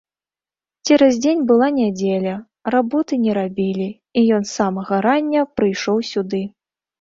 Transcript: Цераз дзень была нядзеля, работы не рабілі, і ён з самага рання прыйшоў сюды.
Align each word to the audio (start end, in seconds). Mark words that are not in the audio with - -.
Цераз 0.85 1.17
дзень 1.25 1.43
была 1.51 1.67
нядзеля, 1.79 2.33
работы 2.77 3.13
не 3.27 3.31
рабілі, 3.39 3.87
і 4.23 4.25
ён 4.39 4.43
з 4.49 4.55
самага 4.57 4.95
рання 5.09 5.41
прыйшоў 5.61 5.97
сюды. 6.15 6.43